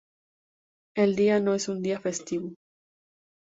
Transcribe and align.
El 0.95 1.15
día 1.15 1.39
no 1.39 1.53
es 1.53 1.69
un 1.69 1.83
día 1.83 1.99
festivo. 1.99 2.55